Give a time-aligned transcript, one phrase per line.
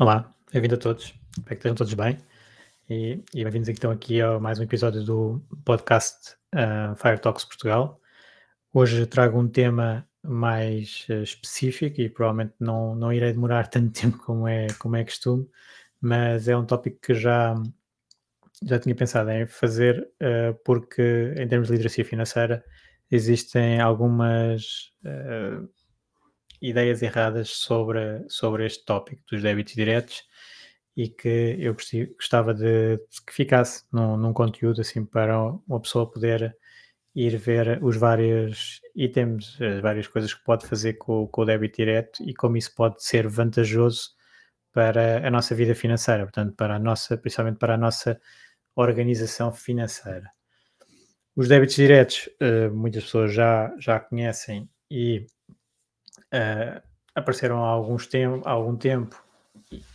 [0.00, 1.14] Olá, bem-vindo a todos.
[1.30, 2.18] Espero que estejam todos bem.
[2.90, 8.00] E, e bem-vindos então aqui a mais um episódio do podcast uh, Fire Talks Portugal.
[8.72, 14.18] Hoje trago um tema mais uh, específico e provavelmente não, não irei demorar tanto tempo
[14.18, 15.48] como é, como é costume,
[16.00, 17.54] mas é um tópico que já,
[18.64, 22.64] já tinha pensado em fazer uh, porque em termos de literacia financeira
[23.12, 24.92] existem algumas
[26.68, 30.24] ideias erradas sobre, sobre este tópico dos débitos diretos
[30.96, 31.74] e que eu
[32.14, 36.56] gostava de, que ficasse num, num, conteúdo assim para uma pessoa poder
[37.14, 41.76] ir ver os vários itens, as várias coisas que pode fazer com, com o débito
[41.76, 44.10] direto e como isso pode ser vantajoso
[44.72, 48.20] para a nossa vida financeira, portanto, para a nossa, principalmente para a nossa
[48.74, 50.30] organização financeira.
[51.36, 55.26] Os débitos diretos, uh, muitas pessoas já, já conhecem e
[56.34, 56.82] uh,
[57.14, 59.22] apareceram há, alguns tempo, há algum tempo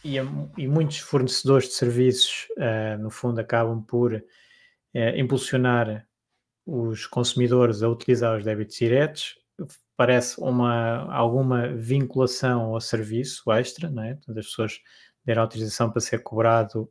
[0.04, 0.18] e,
[0.58, 4.22] e, muitos fornecedores de serviços, uh, no fundo, acabam por uh,
[5.16, 6.08] impulsionar
[6.66, 9.36] os consumidores a utilizar os débitos diretos.
[9.98, 14.14] Parece uma, alguma vinculação ao serviço extra, não é?
[14.14, 14.80] Portanto, as pessoas
[15.26, 16.90] deram autorização para ser cobrado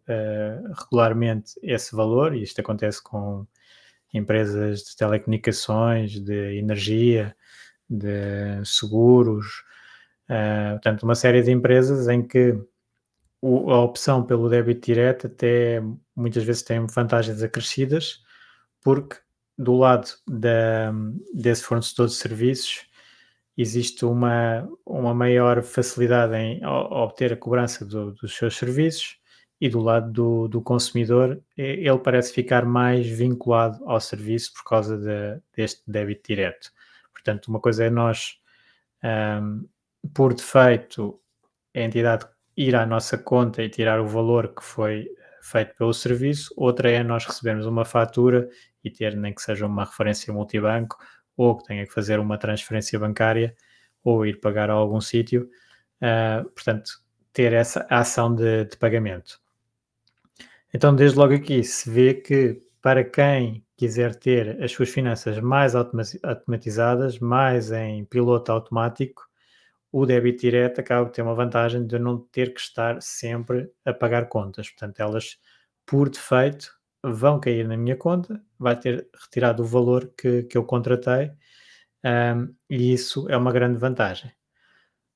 [0.77, 3.47] regularmente esse valor, e isto acontece com
[4.13, 7.35] empresas de telecomunicações, de energia,
[7.89, 9.65] de seguros,
[10.29, 12.57] uh, portanto, uma série de empresas em que
[13.41, 15.83] o, a opção pelo débito direto até
[16.15, 18.23] muitas vezes tem vantagens acrescidas,
[18.83, 19.17] porque
[19.57, 20.93] do lado da,
[21.35, 22.87] desse fornecedor de serviços
[23.57, 29.19] existe uma, uma maior facilidade em obter a cobrança do, dos seus serviços
[29.61, 34.97] e do lado do, do, consumidor ele parece ficar mais vinculado ao serviço por causa
[34.97, 36.71] de, deste débito direto.
[37.19, 38.39] Portanto, uma coisa é nós,
[39.43, 39.69] um,
[40.15, 41.21] por defeito,
[41.75, 45.09] a entidade ir à nossa conta e tirar o valor que foi
[45.43, 48.49] feito pelo serviço, outra é nós recebermos uma fatura
[48.85, 50.97] e ter nem que seja uma referência multibanco
[51.37, 53.55] ou que tenha que fazer uma transferência bancária
[54.05, 55.49] ou ir pagar a algum sítio.
[56.01, 56.91] Uh, portanto,
[57.33, 59.41] ter essa ação de, de pagamento.
[60.73, 65.75] Então, desde logo aqui se vê que para quem quiser ter as suas finanças mais
[65.77, 69.23] automatizadas, mais em piloto automático,
[69.93, 73.95] o débito direto acaba por ter uma vantagem de não ter que estar sempre a
[73.95, 74.69] pagar contas.
[74.69, 75.39] Portanto, elas,
[75.87, 80.65] por defeito, vão cair na minha conta, vai ter retirado o valor que, que eu
[80.65, 81.31] contratei,
[82.05, 84.33] um, e isso é uma grande vantagem.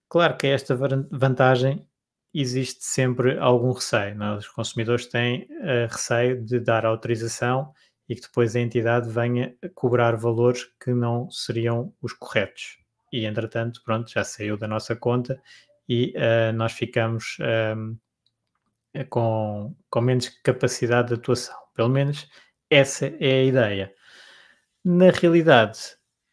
[0.08, 0.76] Claro que esta
[1.10, 1.86] vantagem
[2.32, 4.14] existe sempre algum receio.
[4.14, 4.36] Não?
[4.36, 7.72] Os consumidores têm uh, receio de dar autorização
[8.08, 12.78] e que depois a entidade venha cobrar valores que não seriam os corretos.
[13.12, 15.40] E entretanto, pronto, já saiu da nossa conta
[15.88, 17.98] e uh, nós ficamos um,
[18.94, 21.56] ehm, com, com menos capacidade de atuação.
[21.74, 22.28] Pelo menos
[22.70, 23.94] essa é a ideia.
[24.84, 25.78] Na realidade,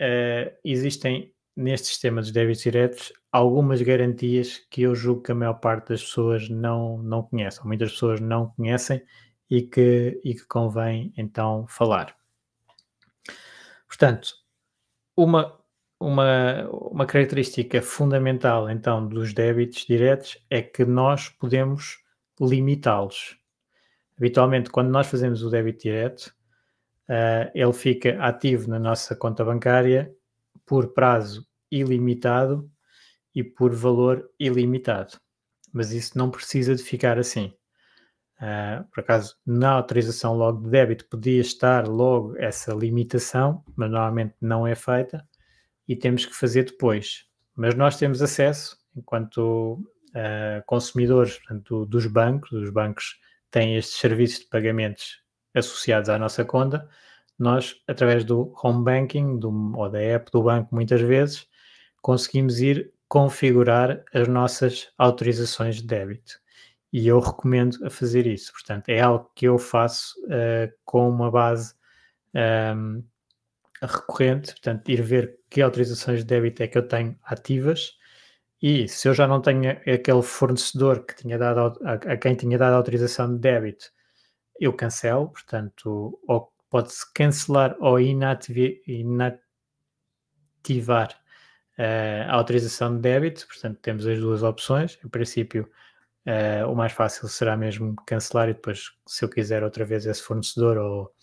[0.02, 5.56] uh, existem neste sistema dos débitos diretos algumas garantias que eu julgo que a maior
[5.56, 9.04] parte das pessoas não, não conhecem, muitas pessoas não conhecem
[9.50, 12.16] e que, e que convém então falar.
[13.88, 14.34] Portanto,
[15.18, 15.60] uma,
[16.00, 21.98] uma, uma característica fundamental então dos débitos diretos é que nós podemos
[22.40, 23.38] limitá-los.
[24.18, 26.28] Habitualmente, quando nós fazemos o débito direto,
[27.10, 30.14] uh, ele fica ativo na nossa conta bancária
[30.66, 32.70] por prazo ilimitado
[33.34, 35.18] e por valor ilimitado.
[35.72, 37.54] Mas isso não precisa de ficar assim.
[38.40, 44.34] Uh, por acaso, na autorização logo de débito podia estar logo essa limitação, mas normalmente
[44.40, 45.28] não é feita
[45.88, 47.26] e temos que fazer depois.
[47.56, 49.74] mas nós temos acesso, enquanto
[50.12, 53.20] uh, consumidores portanto, dos bancos, os bancos
[53.52, 55.22] têm estes serviços de pagamentos
[55.54, 56.88] associados à nossa conta,
[57.38, 61.48] nós, através do home banking do, ou da app do banco, muitas vezes,
[62.02, 66.40] conseguimos ir configurar as nossas autorizações de débito.
[66.92, 68.52] E eu recomendo a fazer isso.
[68.52, 71.74] Portanto, é algo que eu faço uh, com uma base
[72.34, 73.04] um, ehm,
[73.82, 78.00] recorrente, portanto, ir ver que autorizações de débito é que eu tenho ativas
[78.62, 82.58] e se eu já não tenho aquele fornecedor que tinha dado a, a quem tinha
[82.58, 83.92] dado a autorização de débito,
[84.60, 89.40] eu cancelo, portanto, ou pode-se cancelar ou inativar
[91.78, 95.00] uh, a autorização de débito, portanto, temos as duas opções.
[95.04, 95.70] Em princípio,
[96.28, 100.22] uh, o mais fácil será mesmo cancelar e depois, se eu quiser outra vez esse
[100.22, 101.14] fornecedor ou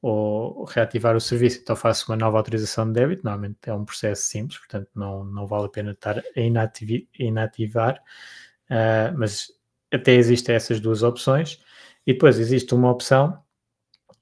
[0.00, 3.24] ou reativar o serviço, então faço uma nova autorização de débito.
[3.24, 6.22] Normalmente é um processo simples, portanto não, não vale a pena estar a
[7.18, 8.00] inativar,
[8.70, 9.48] uh, mas
[9.92, 11.60] até existem essas duas opções.
[12.06, 13.42] E depois existe uma opção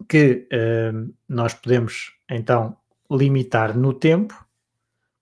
[0.08, 2.76] que uh, nós podemos então
[3.10, 4.34] limitar no tempo,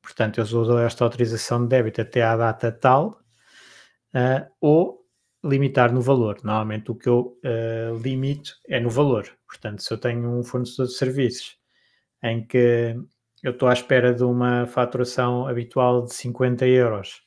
[0.00, 3.20] portanto eu dou esta autorização de débito até à data tal,
[4.14, 5.04] uh, ou
[5.44, 6.38] limitar no valor.
[6.42, 9.28] Normalmente o que eu uh, limito é no valor.
[9.46, 11.58] Portanto, se eu tenho um fornecedor de serviços
[12.22, 12.96] em que
[13.42, 17.22] eu estou à espera de uma faturação habitual de 50 euros,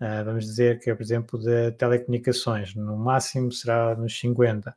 [0.00, 4.76] uh, vamos dizer que é, por exemplo, de telecomunicações, no máximo será nos 50.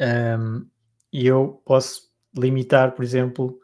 [0.00, 0.66] Um,
[1.12, 3.60] e eu posso limitar, por exemplo,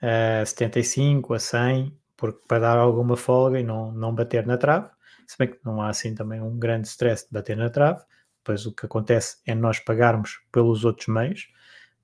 [0.00, 4.88] a 75, a 100, porque, para dar alguma folga e não, não bater na trave
[5.26, 8.02] se bem que não há assim também um grande stress de bater na trave,
[8.44, 11.48] pois o que acontece é nós pagarmos pelos outros meios,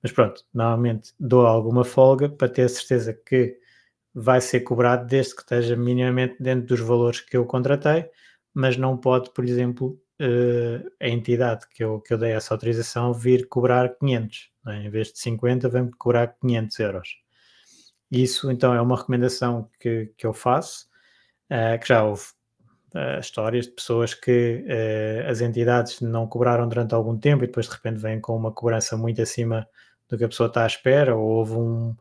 [0.01, 3.57] mas pronto, normalmente dou alguma folga para ter a certeza que
[4.13, 8.09] vai ser cobrado desde que esteja minimamente dentro dos valores que eu contratei,
[8.53, 13.13] mas não pode, por exemplo, uh, a entidade que eu, que eu dei essa autorização
[13.13, 14.75] vir cobrar 500, é?
[14.83, 17.09] em vez de 50, vem cobrar 500 euros.
[18.11, 20.87] Isso então é uma recomendação que, que eu faço,
[21.51, 22.23] uh, que já houve
[22.95, 27.67] uh, histórias de pessoas que uh, as entidades não cobraram durante algum tempo e depois
[27.67, 29.67] de repente vêm com uma cobrança muito acima
[30.07, 31.95] do que a pessoa está à espera, ou houve um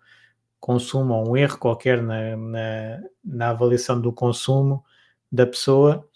[0.61, 4.85] consumo ou um erro qualquer na, na, na avaliação do consumo
[5.31, 6.08] da pessoa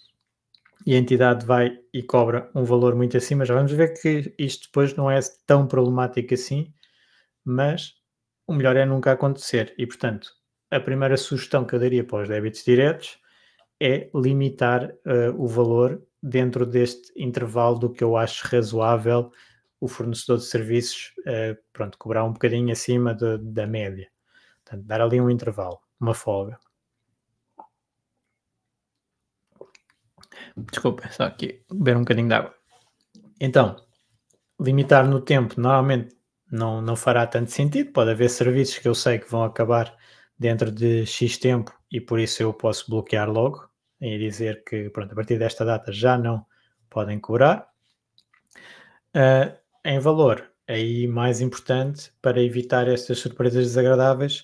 [0.87, 3.45] e a entidade vai e cobra um valor muito acima.
[3.45, 6.73] Já vamos ver que isto depois não é tão problemático assim,
[7.45, 7.95] mas
[8.47, 9.75] o melhor é nunca acontecer.
[9.79, 10.33] E, portanto,
[10.71, 13.19] a primeira sugestão que eu daria para os débitos diretos
[13.83, 19.33] é limitar uh, o valor dentro deste intervalo do que eu acho razoável
[19.81, 24.09] o fornecedor de serviços, uh, pronto, cobrar um bocadinho acima de, da média.
[24.65, 26.57] Portanto, dar ali um intervalo, uma folga.
[30.57, 32.55] Desculpa, só aqui beber um bocadinho de água.
[33.41, 33.75] Então,
[34.61, 36.17] limitar no tempo normalmente
[36.49, 37.91] não, não fará tanto sentido.
[37.91, 39.93] Pode haver serviços que eu sei que vão acabar
[40.39, 43.72] dentro de X tempo e por isso eu posso bloquear logo
[44.03, 46.45] e dizer que pronto, a partir desta data já não
[46.91, 47.69] podem cobrar.
[49.15, 54.41] Uh, em valor, aí mais importante para evitar estas surpresas desagradáveis,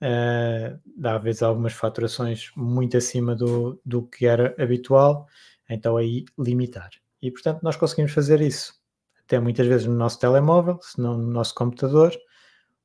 [0.00, 5.26] uh, dá às vezes algumas faturações muito acima do, do que era habitual,
[5.68, 6.90] então aí limitar.
[7.20, 8.80] E portanto nós conseguimos fazer isso
[9.24, 12.12] até muitas vezes no nosso telemóvel, se não no nosso computador,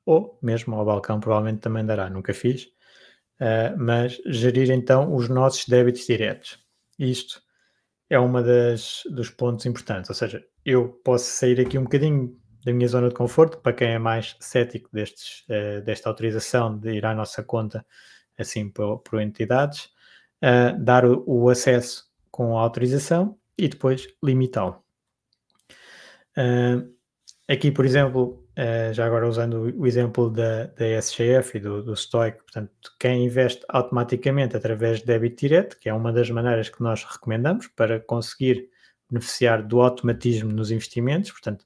[0.06, 2.70] ou mesmo ao balcão provavelmente também dará, nunca fiz,
[3.40, 6.60] Uh, mas gerir então os nossos débitos diretos.
[6.98, 7.40] Isto
[8.10, 12.74] é uma das dos pontos importantes, ou seja, eu posso sair aqui um bocadinho da
[12.74, 17.06] minha zona de conforto, para quem é mais cético destes, uh, desta autorização de ir
[17.06, 17.86] à nossa conta
[18.38, 19.86] assim por, por entidades,
[20.44, 24.84] uh, dar o, o, acesso com a autorização e depois limitá-lo.
[27.48, 31.96] aqui, por exemplo, Uh, já agora usando o, exemplo da, da SGF e do, do
[31.96, 36.82] Stoic, portanto, quem investe automaticamente através de débito direto, que é uma das maneiras que
[36.82, 38.68] nós recomendamos para conseguir
[39.12, 41.66] beneficiar do automatismo nos investimentos, portanto,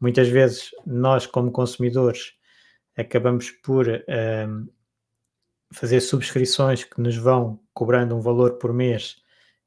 [0.00, 2.32] muitas vezes nós, como consumidores,
[2.96, 4.66] acabamos por ehm,
[5.72, 9.22] fazer subscrições que nos vão cobrando um valor por mês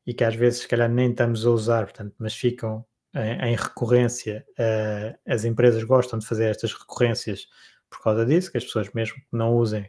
[0.06, 4.46] e que às vezes, se calhar, nem estamos a usar, portanto, mas ficam em, recorrência,
[4.60, 7.48] uh, as empresas gostam de fazer estas recorrências
[7.90, 9.84] por causa disso, que as pessoas mesmo que não usem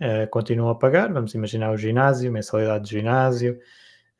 [0.00, 1.12] uh, continuam a pagar.
[1.12, 3.58] Vamos imaginar o ginásio, mensalidade de ginásio,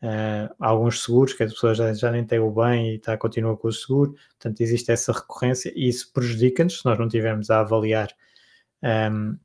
[0.02, 3.56] uh, alguns seguros que as pessoas já, já nem têm o bem e tá, continuam
[3.56, 4.14] com o seguro.
[4.30, 8.08] Portanto, existe essa recorrência e isso prejudica-nos se nós não tivermos a avaliar
[8.82, 9.38] um, ehm,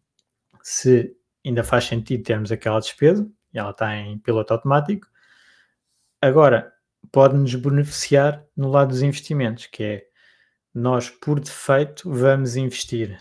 [0.62, 3.26] se ainda faz sentido termos aquela despesa.
[3.54, 5.08] e ela está em piloto automático.
[6.22, 6.74] Agora,
[7.18, 10.06] pode-nos beneficiar no lado dos investimentos, que é
[10.72, 13.20] nós, por defeito, vamos investir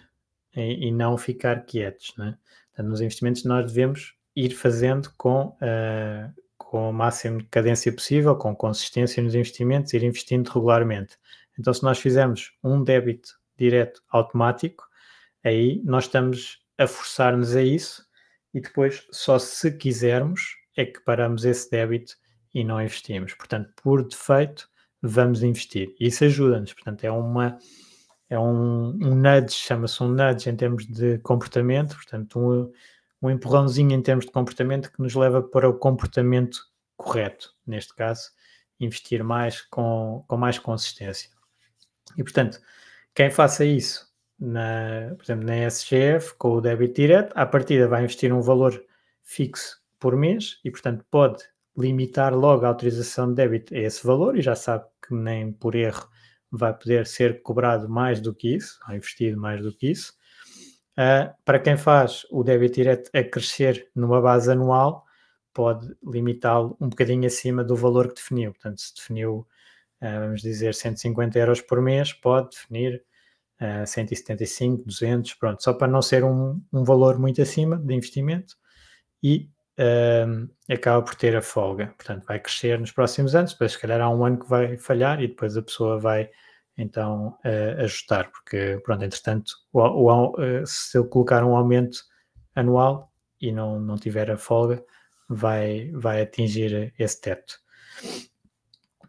[0.55, 2.12] e, e não ficar quietos.
[2.19, 2.37] Né?
[2.76, 8.55] Nos investimentos nós devemos ir fazendo com, uh, com o máximo de cadência possível, com
[8.55, 11.17] consistência nos investimentos, ir investindo regularmente.
[11.59, 14.85] Então, se nós fizermos um débito direto automático,
[15.43, 18.05] aí nós estamos a forçar-nos a isso
[18.53, 20.43] e depois, só se quisermos,
[20.76, 22.15] é que paramos esse débito
[22.57, 23.35] e não investimos.
[23.35, 24.67] Portanto, por defeito,
[25.03, 25.95] vamos investir.
[26.01, 26.73] Isso ajuda-nos.
[26.73, 27.59] Portanto, é uma
[28.31, 32.73] é um, um nudge, chama-se um nudge em termos de comportamento, portanto, um,
[33.21, 36.59] um empurrãozinho em termos de comportamento que nos leva para o comportamento
[36.97, 38.31] correto, neste caso,
[38.81, 41.31] investir mais com, com mais consistência.
[42.17, 42.59] E, portanto,
[43.15, 48.03] quem faça isso, na, por exemplo, na SGF, com o débito direto, à partida vai
[48.03, 48.83] investir um valor
[49.23, 51.45] fixo por mês e, portanto, pode
[51.76, 55.75] limitar logo a autorização de débito a esse valor e já sabe que nem por
[55.75, 56.09] erro
[56.50, 60.14] vai poder ser cobrado mais do que isso, ou investido mais do que isso.
[60.92, 65.04] Uh, para quem faz o débito direto a crescer numa base anual,
[65.52, 68.52] pode limitá-lo um bocadinho acima do valor que definiu.
[68.52, 69.47] Portanto, se definiu,
[70.00, 73.04] uh, vamos dizer, 150 euros por mês, pode definir
[73.61, 78.56] uh, 175, 200, pronto, só para não ser um, um valor muito acima de investimento
[79.23, 81.92] e uh, acaba por ter a folga.
[81.97, 85.23] Portanto, vai crescer nos próximos anos, depois se calhar há um ano que vai falhar
[85.23, 86.30] e depois a pessoa vai
[86.76, 91.99] então uh, ajustar, porque pronto, entretanto, o, o, uh, se eu colocar um aumento
[92.54, 94.85] anual e não, não tiver a folga,
[95.28, 97.59] vai, vai atingir esse teto.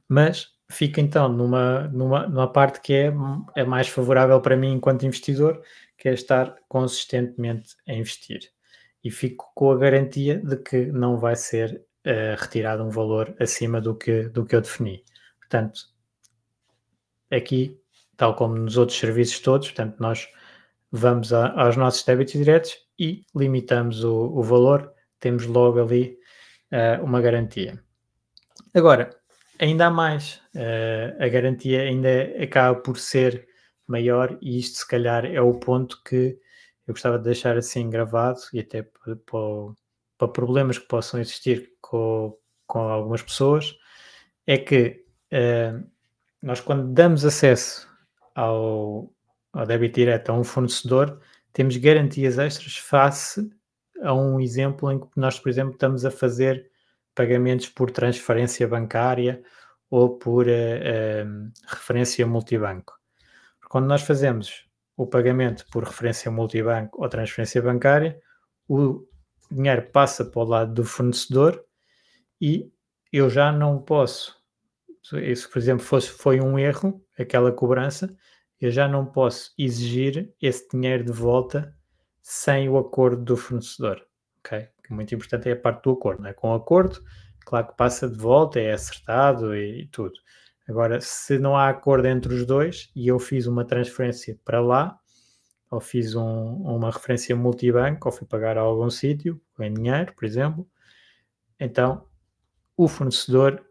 [0.08, 3.14] Mas fica então numa, numa, numa parte que é,
[3.56, 5.62] é mais favorável para mim enquanto investidor,
[5.98, 8.57] que é estar consistentemente a investir
[9.08, 13.80] e fico com a garantia de que não vai ser uh, retirado um valor acima
[13.80, 15.02] do que, do que eu defini.
[15.40, 15.80] Portanto,
[17.32, 17.80] aqui,
[18.18, 20.28] tal como nos outros serviços todos, portanto, nós
[20.92, 26.18] vamos a, aos nossos débitos diretos e limitamos o, o valor, temos logo ali
[26.74, 27.82] uh, uma garantia.
[28.74, 29.10] Agora,
[29.58, 32.10] ainda há mais, uh, a garantia ainda
[32.44, 33.48] acaba por ser
[33.88, 36.38] maior e isto se calhar é o ponto que
[36.88, 39.16] eu gostava de deixar assim gravado e até para,
[40.18, 43.76] para problemas que possam existir com, com algumas pessoas,
[44.46, 45.86] é que uh,
[46.42, 47.88] nós quando damos acesso
[48.34, 49.12] ao,
[49.52, 51.20] ao débito direto a um fornecedor,
[51.52, 53.50] temos garantias extras face
[54.02, 56.72] a um exemplo em que nós, por exemplo, estamos a fazer
[57.14, 59.44] pagamentos por transferência bancária
[59.90, 62.98] ou por uh, uh, referência multibanco.
[63.70, 64.67] Quando nós fazemos
[64.98, 68.20] o pagamento por referência multibanco ou transferência bancária,
[68.68, 69.08] o
[69.50, 71.64] dinheiro passa para o lado do fornecedor
[72.42, 72.70] e
[73.14, 74.36] eu já não posso,
[75.04, 78.14] se por exemplo fosse, foi um erro, aquela cobrança,
[78.60, 81.74] eu já não posso exigir esse dinheiro de volta
[82.22, 84.02] sem o acordo do fornecedor.
[84.40, 84.68] ok?
[84.84, 86.26] Que muito importante é a parte do acordo.
[86.28, 86.34] É?
[86.34, 87.02] Com o acordo,
[87.46, 90.20] claro que passa de volta, é acertado e, e tudo.
[90.68, 95.00] Agora, se não há acordo entre os dois e eu fiz uma transferência para lá,
[95.72, 100.26] ou fiz um, uma referência multibanco, ou fui pagar a algum sítio, em dinheiro, por
[100.26, 100.68] exemplo,
[101.60, 102.06] então
[102.76, 103.66] o fornecedor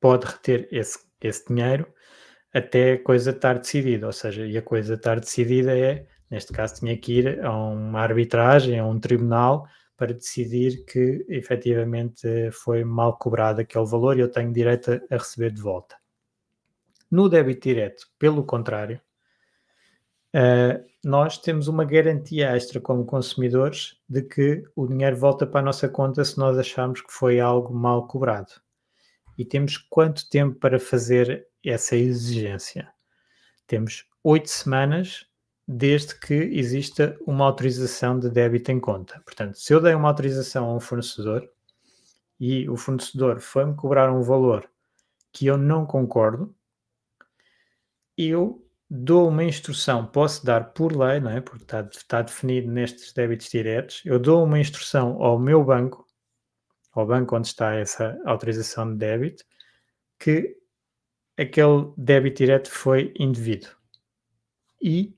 [0.00, 1.86] pode reter esse, esse dinheiro
[2.52, 6.76] até a coisa estar decidida, ou seja, e a coisa estar decidida é, neste caso,
[6.76, 9.66] tinha que ir a uma arbitragem, a um tribunal,
[9.96, 15.50] para decidir que efetivamente foi mal cobrado aquele valor e eu tenho direito a receber
[15.52, 15.96] de volta.
[17.10, 19.00] No débito direto, pelo contrário,
[20.34, 25.64] uh, nós temos uma garantia extra como consumidores de que o dinheiro volta para a
[25.64, 28.52] nossa conta se nós acharmos que foi algo mal cobrado.
[29.38, 32.88] E temos quanto tempo para fazer essa exigência?
[33.66, 35.26] Temos oito semanas
[35.66, 39.20] desde que exista uma autorização de débito em conta.
[39.24, 41.48] Portanto, se eu dei uma autorização a um fornecedor
[42.38, 44.68] e o fornecedor foi-me cobrar um valor
[45.32, 46.54] que eu não concordo,
[48.16, 51.40] eu dou uma instrução, posso dar por lei, não é?
[51.40, 56.06] porque está, está definido nestes débitos diretos, eu dou uma instrução ao meu banco,
[56.92, 59.44] ao banco onde está essa autorização de débito,
[60.18, 60.56] que
[61.36, 63.68] aquele débito direto foi indevido.
[64.80, 65.16] E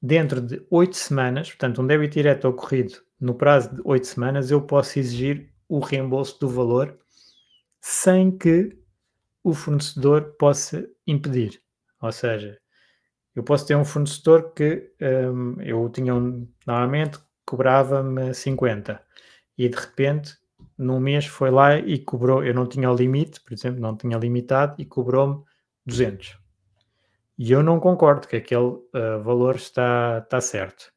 [0.00, 4.62] dentro de oito semanas, portanto, um débito direto ocorrido no prazo de oito semanas, eu
[4.62, 6.98] posso exigir o reembolso do valor
[7.80, 8.76] sem que
[9.44, 11.62] o fornecedor possa impedir.
[12.00, 12.58] Ou seja,
[13.34, 19.02] eu posso ter um fornecedor que um, eu tinha um, normalmente cobrava-me 50
[19.56, 20.36] e de repente
[20.76, 24.16] num mês foi lá e cobrou, eu não tinha o limite, por exemplo, não tinha
[24.18, 25.42] limitado e cobrou-me
[25.84, 26.39] 200.
[27.42, 30.92] E eu não concordo que aquele uh, valor está, está certo.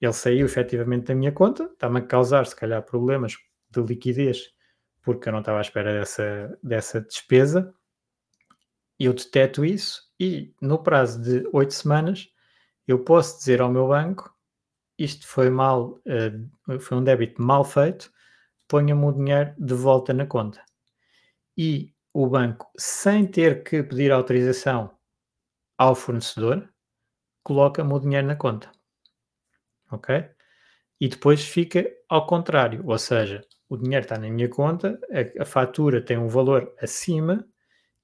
[0.00, 3.36] Ele saiu efetivamente da minha conta, está-me a causar, se calhar, problemas
[3.68, 4.50] de liquidez,
[5.02, 7.74] porque eu não estava à espera dessa, dessa despesa.
[8.98, 12.30] Eu deteto isso e, no prazo de oito semanas,
[12.88, 14.34] eu posso dizer ao meu banco:
[14.98, 18.10] isto foi mal, uh, foi um débito mal feito,
[18.66, 20.64] ponha-me o dinheiro de volta na conta.
[21.58, 24.93] E o banco, sem ter que pedir autorização
[25.76, 26.68] ao fornecedor,
[27.42, 28.70] coloca-me o dinheiro na conta.
[29.90, 30.24] Ok?
[31.00, 35.44] E depois fica ao contrário, ou seja, o dinheiro está na minha conta, a, a
[35.44, 37.44] fatura tem um valor acima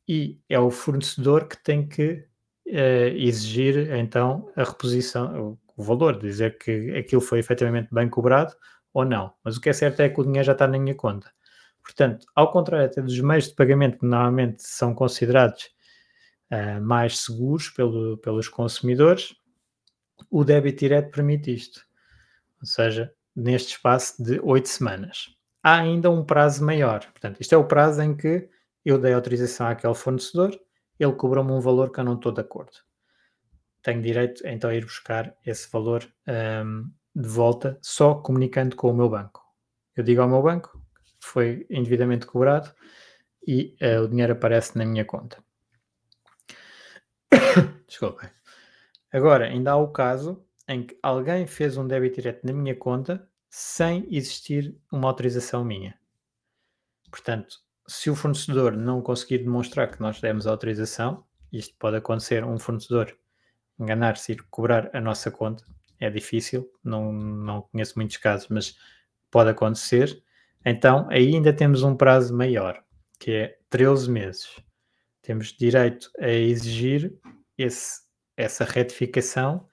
[0.09, 2.27] e é o fornecedor que tem que
[2.67, 8.55] uh, exigir então a reposição, o, o valor, dizer que aquilo foi efetivamente bem cobrado
[8.93, 9.33] ou não.
[9.45, 11.31] Mas o que é certo é que o dinheiro já está na minha conta.
[11.83, 15.71] Portanto, ao contrário até dos meios de pagamento que normalmente são considerados
[16.51, 19.35] uh, mais seguros pelo, pelos consumidores,
[20.31, 21.85] o débito direto permite isto.
[22.61, 25.35] Ou seja, neste espaço de oito semanas.
[25.63, 27.01] Há ainda um prazo maior.
[27.01, 28.49] Portanto, isto é o prazo em que
[28.85, 30.59] eu dei autorização àquele fornecedor,
[30.99, 32.73] ele cobrou-me um valor que eu não estou de acordo.
[33.83, 36.07] Tenho direito então a ir buscar esse valor
[36.65, 39.43] um, de volta só comunicando com o meu banco.
[39.97, 40.81] Eu digo ao meu banco
[41.21, 42.73] foi indevidamente cobrado
[43.47, 45.43] e uh, o dinheiro aparece na minha conta.
[47.87, 48.31] Desculpem.
[49.13, 53.29] Agora, ainda há o caso em que alguém fez um débito direto na minha conta
[53.49, 55.99] sem existir uma autorização minha.
[57.11, 62.59] Portanto, se o fornecedor não conseguir demonstrar que nós demos autorização, isto pode acontecer, um
[62.59, 63.17] fornecedor
[63.79, 65.65] enganar-se e cobrar a nossa conta,
[65.99, 68.77] é difícil, não, não conheço muitos casos, mas
[69.31, 70.23] pode acontecer.
[70.65, 72.83] Então, aí ainda temos um prazo maior,
[73.19, 74.57] que é 13 meses.
[75.21, 77.13] Temos direito a exigir
[77.63, 78.01] esse,
[78.37, 79.67] essa retificação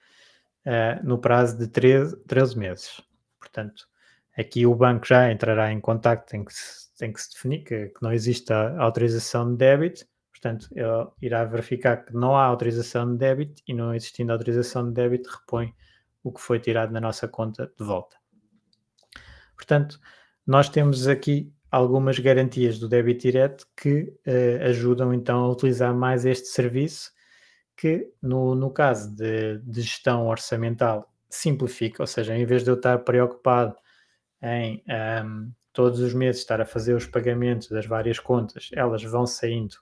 [0.66, 3.00] uh, no prazo de 13, 13 meses.
[3.38, 3.88] Portanto,
[4.36, 7.88] aqui o banco já entrará em contacto, tem que se, tem que se definir que,
[7.88, 13.10] que não existe a autorização de débito, portanto, ele irá verificar que não há autorização
[13.12, 15.74] de débito e não existindo autorização de débito, repõe
[16.22, 18.16] o que foi tirado na nossa conta de volta.
[19.56, 19.98] Portanto,
[20.46, 26.24] nós temos aqui algumas garantias do débito direto que uh, ajudam então a utilizar mais
[26.24, 27.10] este serviço,
[27.78, 32.74] que no, no caso de, de, gestão orçamental simplifica, ou seja, em vez de eu
[32.74, 33.76] estar preocupado
[34.42, 34.82] em
[35.24, 39.76] um, todos os meses estar a fazer os pagamentos das várias contas, elas vão saindo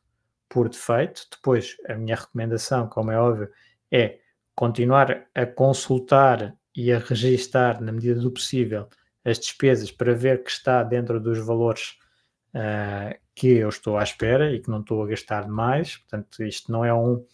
[0.47, 1.27] por defeito.
[1.31, 3.49] Depois, a minha recomendação, como é óbvio,
[3.91, 4.19] é
[4.55, 8.89] continuar a consultar e a registar, na medida do possível,
[9.25, 11.97] as despesas para ver que está dentro dos valores
[12.55, 15.97] uh, que eu estou à espera e que não estou a gastar demais.
[15.97, 17.25] Portanto, isto não é um,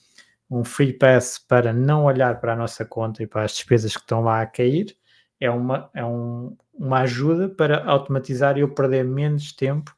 [0.53, 4.03] um free pass para não olhar para a nossa conta e para as despesas que
[4.03, 4.95] estão lá a cair.
[5.41, 9.95] É uma, é um, uma ajuda para automatizar e eu perder menos tempo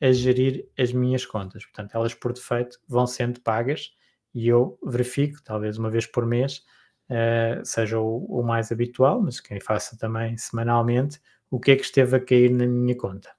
[0.00, 1.64] a gerir as minhas contas.
[1.64, 3.92] Portanto, elas por defeito vão sendo pagas
[4.34, 6.62] e eu verifico, talvez uma vez por mês,
[7.08, 11.18] uh, seja o, o, mais habitual, mas quem faça também semanalmente,
[11.50, 13.30] o que é que esteve a cair na minha conta.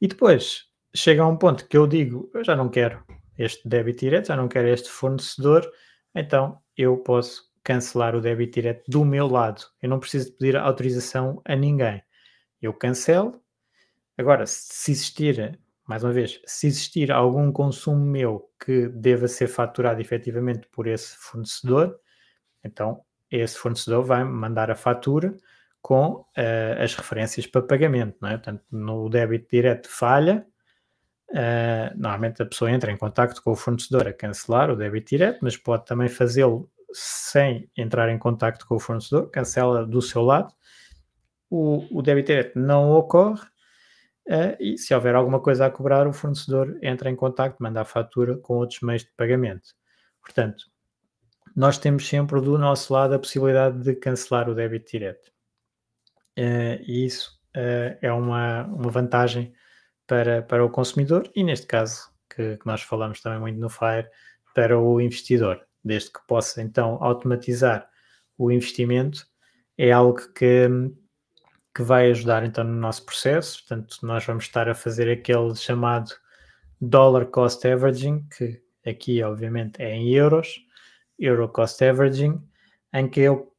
[0.00, 3.04] E depois chega a um ponto que eu digo, eu já não quero
[3.38, 5.70] este débito direto, já não quero este fornecedor,
[6.14, 9.62] então eu posso cancelar o débito direto do meu lado.
[9.80, 12.02] Eu não preciso pedir autorização a ninguém.
[12.60, 13.40] Eu cancelo.
[14.16, 20.02] Agora, se existir mais uma vez, se existir algum consumo meu que deva ser faturado
[20.02, 21.98] efetivamente por esse fornecedor,
[22.62, 25.34] então esse fornecedor vai mandar a fatura
[25.80, 28.32] com uh, as referências para pagamento, não é?
[28.32, 30.46] Portanto, no débito direto falha,
[31.30, 35.38] uh, normalmente a pessoa entra em contato com o fornecedor a cancelar o débito direto,
[35.42, 40.52] mas pode também fazê-lo sem entrar em contato com o fornecedor, cancela do seu lado,
[41.50, 43.46] o, o débito direto não ocorre,
[44.28, 47.84] Uh, e se houver alguma coisa a cobrar, o fornecedor entra em contato, manda a
[47.84, 49.70] fatura com outros meios de pagamento.
[50.20, 50.64] Portanto,
[51.56, 55.32] nós temos sempre do nosso lado a possibilidade de cancelar o débito direto.
[56.38, 59.52] Uh, e isso é uma, uma vantagem
[60.08, 64.08] para, para o consumidor e, neste caso, que, que, nós falamos também muito no FIRE,
[64.52, 65.64] para o investidor.
[65.84, 67.88] Desde que possa, então, automatizar
[68.36, 69.24] o investimento,
[69.76, 70.68] é algo que
[71.78, 73.60] que vai ajudar então no nosso processo.
[73.60, 76.10] Portanto, nós vamos estar a fazer aquele chamado
[76.80, 80.60] Dollar Cost Averaging, que aqui obviamente é em euros,
[81.16, 82.42] Euro Cost Averaging,
[82.92, 83.54] em que eu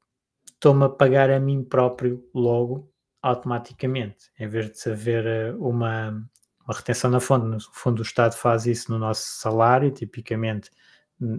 [0.47, 6.21] estou-me a pagar a mim próprio logo automaticamente, em vez de haver eh, uma,
[6.69, 7.47] uma retenção na fonte.
[7.47, 10.69] No fundo, o Estado faz isso no nosso salário, tipicamente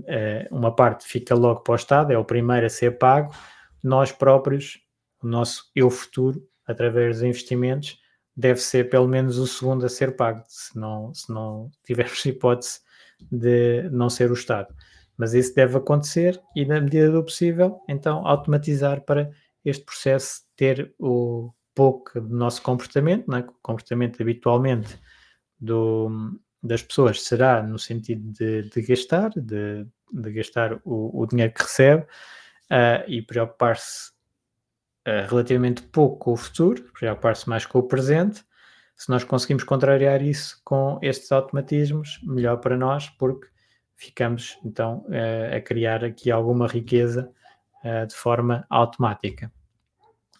[0.08, 3.32] eh, uma parte fica logo para o Estado, é o primeiro a ser pago.
[3.80, 4.80] Nós próprios,
[5.22, 7.96] o nosso eu futuro, através dos investimentos,
[8.36, 12.80] deve ser pelo menos o segundo a ser pago, se não, se não tivermos hipótese
[13.30, 14.74] de não ser o Estado.
[15.16, 19.30] Mas isso deve acontecer e, na medida do possível, então automatizar para
[19.64, 23.40] este processo ter o pouco do nosso comportamento, é?
[23.40, 24.98] o comportamento habitualmente
[25.60, 31.52] do, das pessoas será no sentido de, de gastar, de, de gastar o, o, dinheiro
[31.52, 34.10] que recebe uh, e preocupar-se
[35.06, 38.44] uh, relativamente pouco com o futuro, preocupar-se mais com o presente.
[38.96, 43.48] Se nós conseguimos contrariar isso com estes automatismos, melhor para nós, porque
[43.96, 47.30] ficamos então uh, a criar aqui alguma riqueza
[48.06, 49.50] de forma automática.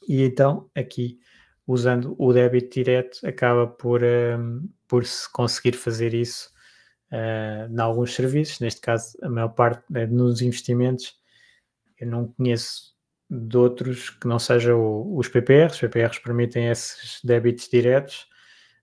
[0.07, 1.19] E então aqui
[1.71, 6.51] usando o débito direto acaba por, um, por se conseguir fazer isso
[7.13, 11.15] uh, em alguns serviços, neste caso a maior parte é nos investimentos,
[12.01, 12.91] eu não conheço
[13.31, 18.27] de outros que não sejam os PPRs, os PPRs permitem esses débitos diretos,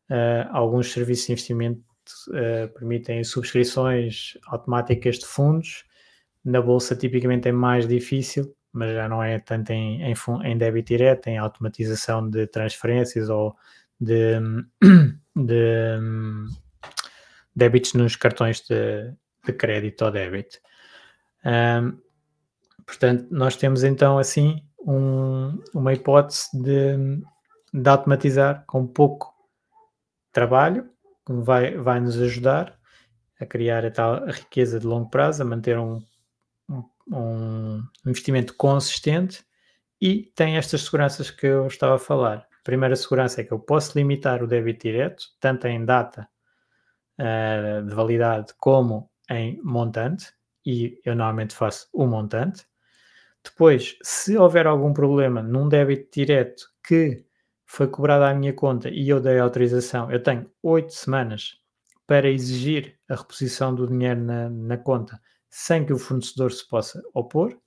[0.10, 1.84] uh, alguns serviços de investimento
[2.30, 5.84] uh, permitem subscrições automáticas de fundos,
[6.42, 10.90] na bolsa tipicamente é mais difícil, mas já não é tanto em, em, em débito
[10.90, 13.56] direto, em automatização de transferências ou
[14.00, 14.40] de,
[15.36, 16.00] de
[17.56, 19.14] débitos nos cartões de,
[19.46, 20.60] de crédito ou débito.
[21.46, 21.98] Um,
[22.86, 27.22] portanto, nós temos então assim um, uma hipótese de,
[27.74, 29.34] de automatizar com pouco
[30.32, 30.90] trabalho,
[31.26, 32.78] que vai, vai nos ajudar
[33.40, 36.02] a criar a tal riqueza de longo prazo, a manter um
[37.12, 39.46] um investimento consistente
[40.02, 42.38] e tem estas seguranças que eu estava a falar.
[42.38, 46.28] A primeira segurança é que eu posso limitar o débito direto, tanto em data
[47.20, 50.34] uh, de validade como em montante,
[50.66, 52.66] e eu normalmente faço o montante.
[53.44, 57.26] Depois, se houver algum problema num débito direto que
[57.66, 61.58] foi cobrado à minha conta e eu dei autorização, eu tenho oito semanas
[62.06, 67.02] para exigir a reposição do dinheiro na, na conta sem que o fornecedor se possa
[67.14, 67.58] opor.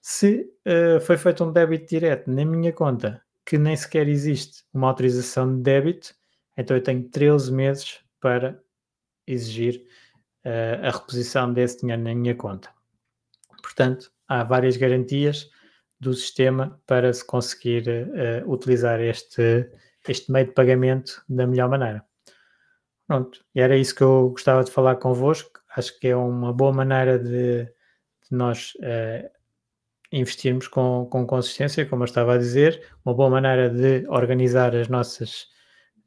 [0.00, 4.88] Se uh, foi feito um débito direto na minha conta que nem sequer existe uma
[4.88, 6.14] autorização de débito,
[6.56, 8.60] então eu tenho 13 meses para
[9.26, 9.84] exigir
[10.44, 12.70] uh, a reposição desse dinheiro na minha conta.
[13.62, 15.50] Portanto, há várias garantias
[16.00, 19.70] do sistema para se conseguir uh, utilizar este,
[20.08, 22.04] este meio de pagamento da melhor maneira.
[23.06, 26.72] Pronto, e era isso que eu gostava de falar convosco acho que é uma boa
[26.72, 29.28] maneira de, de nós uh,
[30.12, 34.88] investirmos com, com consistência, como eu estava a dizer, uma boa maneira de organizar as
[34.88, 35.46] nossas,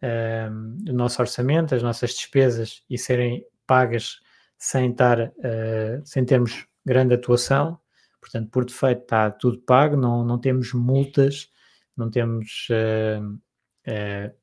[0.02, 4.20] uh, o nosso orçamento, as nossas despesas e serem pagas
[4.58, 7.80] sem, estar, uh, sem termos grande atuação.
[8.22, 11.50] Portanto, por defeito está tudo pago, não, não temos multas,
[11.96, 12.68] não temos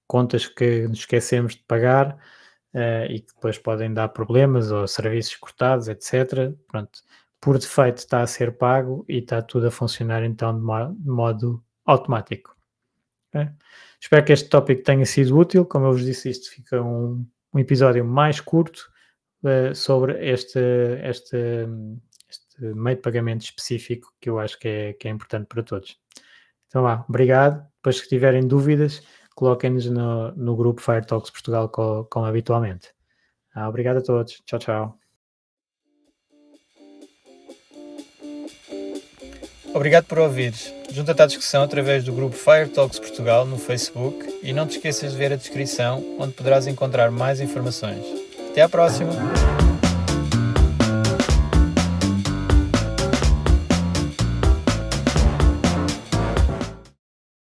[0.06, 2.18] contas que nos esquecemos de pagar
[2.74, 6.52] uh, e que depois podem dar problemas ou serviços cortados, etc.
[6.68, 7.00] Pronto,
[7.40, 11.08] por defeito está a ser pago e está tudo a funcionar então de, mo de
[11.08, 12.54] modo automático.
[14.00, 15.64] Espero que este tópico tenha sido útil.
[15.64, 18.88] Como eu vos disse, isto fica um, um episódio mais curto
[19.42, 20.60] uh, sobre este,
[21.02, 21.36] este,
[22.28, 25.98] este meio de pagamento específico que eu acho que é, que é importante para todos.
[26.68, 27.66] Então lá, obrigado.
[27.76, 29.02] Depois, se tiverem dúvidas,
[29.34, 32.88] coloquem-nos no, no grupo Fire Talks Portugal como, como habitualmente.
[33.54, 34.42] Ah, obrigado a todos.
[34.44, 34.98] Tchau, tchau.
[39.74, 40.72] Obrigado por ouvires.
[40.90, 45.12] Junta-te à discussão através do grupo Fire Talks Portugal no Facebook e não te esqueças
[45.12, 48.04] de ver a descrição onde poderás encontrar mais informações.
[48.50, 49.53] Até à próxima!